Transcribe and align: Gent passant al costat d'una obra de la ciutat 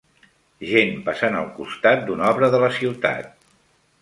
Gent 0.69 0.89
passant 1.09 1.37
al 1.41 1.51
costat 1.59 2.03
d'una 2.09 2.27
obra 2.35 2.53
de 2.57 2.63
la 2.65 2.71
ciutat 2.79 3.31